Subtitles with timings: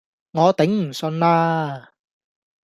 [0.31, 1.91] 我頂唔順啦